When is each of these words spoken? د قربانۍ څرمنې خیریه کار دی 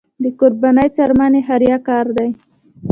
د 0.21 0.23
قربانۍ 0.39 0.87
څرمنې 0.97 1.41
خیریه 1.47 1.77
کار 1.87 2.05
دی 2.17 2.29